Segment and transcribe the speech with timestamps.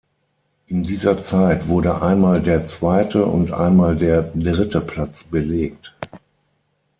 [0.65, 5.93] In dieser Zeit wurde einmal der zweite und einmal der dritte Platz belegt.